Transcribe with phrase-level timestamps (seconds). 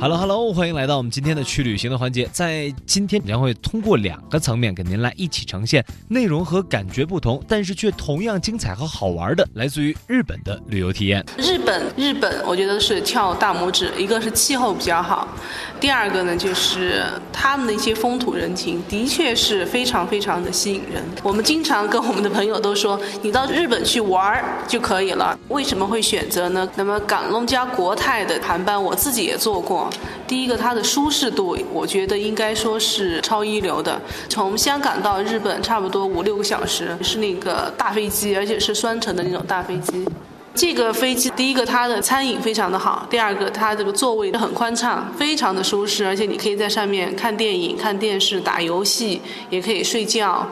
[0.00, 2.28] Hello Hello，欢迎来到我们今天的去旅行的环节。
[2.32, 11.24] 在今天将会通过两个层面给您来一起呈现内容和感觉不同，但是却同样精彩和好玩的，来自于日本的旅游体验。
[11.36, 13.92] 日本，日本，我觉得是跳大拇指。
[13.98, 15.26] 一个是气候比较好，
[15.80, 21.02] 第二个呢就是他们的一些风土人情，的确是非常非常的吸引人。
[21.22, 25.38] 我们经常跟我们的朋友都说，你到日本去玩儿就可以了。
[25.48, 26.68] 为什么会选择呢？
[26.74, 29.88] 那么港龙加国泰的航班，我自己也坐过。
[30.26, 34.00] 第一个，它的舒适度，我觉得应该说是超一流的。
[34.28, 40.04] 从香港到日本差不多五六个小时，是那个大飞机，而且是双层的那种大飞机。
[40.58, 50.44] 这个飞机，第一个它的餐饮非常的好，第二个它这个座位很宽敞，非常的舒适，而且你可以在上面看电影、看电视、打游戏，也可以睡觉。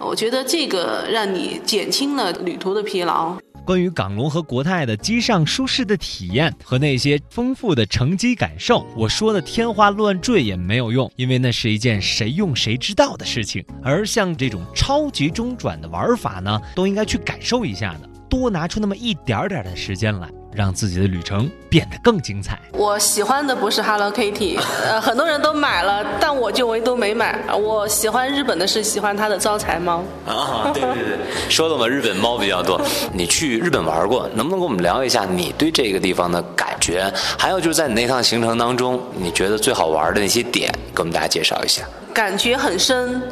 [0.00, 3.36] 我觉得这个让你减轻了旅途的疲劳。
[3.64, 13.64] 关于港龙和国泰的机上舒适的体验和那些丰富的乘机感受，我说的天花乱坠也没有用，因为那是一件谁用谁知道的事情。
[13.80, 18.08] 而像这种超级中转的玩法呢，都应该去感受一下的，
[18.40, 20.26] 多拿出那么一点点的时间来。
[20.54, 22.60] 让自己的旅程变得更精彩。
[22.72, 27.38] 我喜欢的不是 Hello Kitty，呃，很多人都买了，但我就唯独没买。
[27.54, 30.04] 我喜欢日本的是喜欢它的招财猫。
[30.26, 32.78] 啊，对对对，说的嘛，日本猫比较多。
[33.14, 37.10] 你去日本玩过，能不能跟我们聊一下你对这个地方的感觉？
[37.38, 41.82] 还有就是在你那趟行程当中，你觉得最好玩的那些点，给我们大家介绍一下。
[42.12, 43.22] 感觉很深，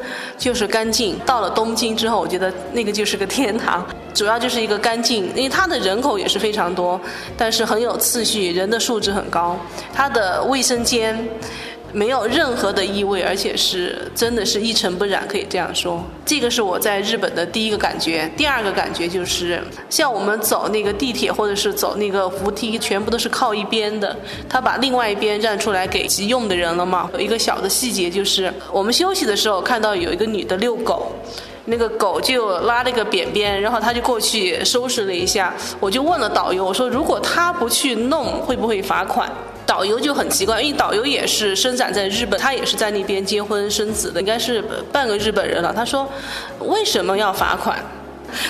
[0.41, 1.17] 就是干净。
[1.25, 3.87] 到了东京之后，我觉得那个就是个天堂。
[4.13, 7.01] 主要就是一个干净，因为它的人口也是非常多，
[7.37, 9.57] 但是很有次序，人的素质很高。
[9.93, 11.17] 它的卫生间。
[11.93, 16.03] 没有任何的异味，而且是真的是一尘不染，可以这样说。
[16.25, 18.31] 这个是我在日本的第一个感觉。
[18.37, 24.17] 第二个感觉就是，像我们走那个地铁或者是走那个扶梯，全部都是靠一边的，
[24.49, 27.11] 他把另外一边让出来给急用的人了嘛。
[27.15, 31.13] 有一个小的细节就是，我们休息的时候看到有一个女的遛狗，
[31.65, 35.53] 那个狗就拉了个扁扁，然后他就过去收拾了一下。
[35.81, 39.31] 我就问了导游，我说如果他不去弄，会不会罚款？
[39.81, 45.73] 导游就很奇怪，因为导游也是生长在日本，他也是在那边结婚生子的，应该是半个日本人了。
[45.75, 46.07] 他说
[46.61, 47.83] ：“为什么要罚款？”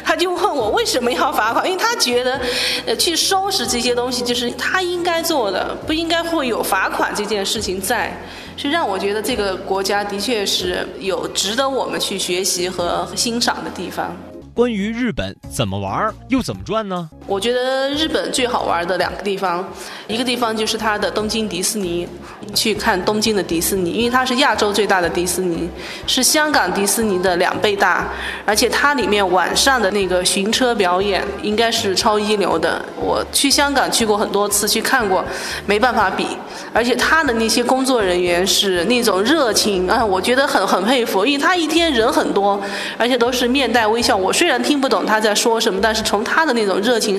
[0.05, 2.41] 他就问我为什么要罚款，因为他觉得，
[2.85, 8.13] 呃，去收拾这些东西就是他应该做的，不应该会有罚款这件事情在，
[8.57, 14.13] 是让我觉得这个国家的确是有值得我们去学习和欣赏的地方。
[14.53, 17.09] 关于日本怎么玩又怎么赚呢？
[17.27, 19.65] 我觉得日本最好玩的两个地方，
[20.09, 22.09] 一个地方就是它的东京迪士尼，
[22.55, 25.69] 去看东京的迪士尼，因为它是亚洲最大的迪士尼，
[26.09, 28.09] 是香港迪士尼的两倍大，
[28.45, 32.85] 而且它里面晚上的那个巡车表演应该是超一流的。
[32.97, 35.25] 我去香港去过很多次，去看过，
[35.67, 36.27] 没办法比。
[36.73, 42.61] 而且他的那些工作人员是那种热情啊，我觉得很很佩服，因为他一天人很多，
[42.99, 44.17] 而且都是面带微笑。
[44.17, 47.19] 我虽然听不懂他在说什么，但是从他的那种热情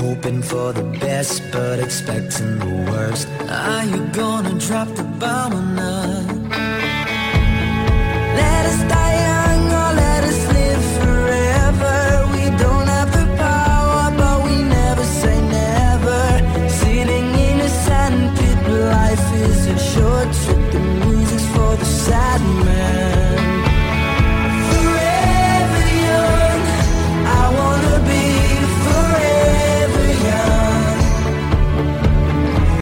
[0.00, 3.28] Hoping for the best, but expecting the worst.
[3.48, 6.26] Are you gonna drop the bomb or not?
[8.38, 9.07] Let us die.